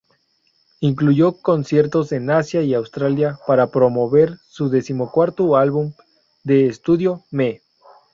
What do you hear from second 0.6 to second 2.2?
Incluyó conciertos